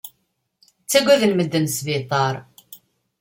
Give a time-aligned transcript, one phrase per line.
[0.83, 2.35] Ttagaden medden sbiṭar.